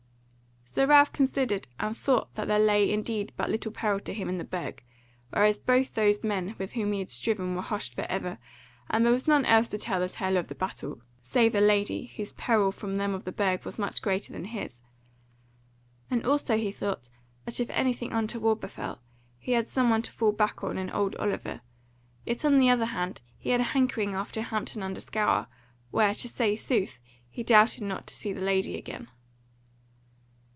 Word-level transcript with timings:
So 0.73 0.85
Ralph 0.85 1.11
considered 1.11 1.67
and 1.81 1.97
thought 1.97 2.33
that 2.35 2.47
there 2.47 2.57
lay 2.57 2.89
indeed 2.89 3.33
but 3.35 3.49
little 3.49 3.73
peril 3.73 3.99
to 3.99 4.13
him 4.13 4.29
in 4.29 4.37
the 4.37 4.45
Burg, 4.45 4.81
whereas 5.29 5.59
both 5.59 5.93
those 5.95 6.23
men 6.23 6.55
with 6.57 6.71
whom 6.73 6.93
he 6.93 6.99
had 6.99 7.11
striven 7.11 7.57
were 7.57 7.61
hushed 7.61 7.93
for 7.93 8.05
ever, 8.07 8.37
and 8.89 9.03
there 9.03 9.11
was 9.11 9.27
none 9.27 9.43
else 9.45 9.67
to 9.67 9.77
tell 9.77 9.99
the 9.99 10.07
tale 10.07 10.37
of 10.37 10.47
the 10.47 10.55
battle, 10.55 11.01
save 11.21 11.51
the 11.51 11.59
lady, 11.59 12.05
whose 12.15 12.31
peril 12.31 12.71
from 12.71 12.95
them 12.95 13.13
of 13.13 13.25
the 13.25 13.33
Burg 13.33 13.65
was 13.65 13.77
much 13.77 14.01
greater 14.01 14.31
than 14.31 14.45
his; 14.45 14.81
and 16.09 16.25
also 16.25 16.55
he 16.55 16.71
thought 16.71 17.09
that 17.43 17.59
if 17.59 17.69
anything 17.71 18.13
untoward 18.13 18.61
befel, 18.61 19.01
he 19.39 19.51
had 19.51 19.67
some 19.67 19.89
one 19.89 20.01
to 20.03 20.11
fall 20.13 20.31
back 20.31 20.63
on 20.63 20.77
in 20.77 20.89
old 20.91 21.15
Oliver: 21.17 21.59
yet 22.25 22.45
on 22.45 22.59
the 22.59 22.69
other 22.69 22.85
hand 22.85 23.19
he 23.37 23.49
had 23.49 23.59
a 23.59 23.63
hankering 23.75 24.13
after 24.13 24.41
Hampton 24.41 24.81
under 24.83 25.01
Scaur, 25.01 25.47
where, 25.89 26.13
to 26.13 26.29
say 26.29 26.55
sooth, 26.55 27.01
he 27.29 27.43
doubted 27.43 27.83
not 27.83 28.07
to 28.07 28.13
see 28.15 28.31
the 28.31 28.39
lady 28.39 28.77
again. 28.77 29.09